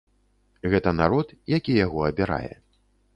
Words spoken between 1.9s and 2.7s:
абірае.